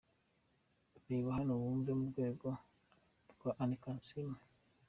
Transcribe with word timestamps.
Reba 1.07 1.29
hano 1.37 1.51
rumwe 1.61 1.91
mu 1.99 2.05
rwenya 2.11 2.51
rwa 3.35 3.51
Anne 3.61 3.75
Kansiime. 3.83 4.39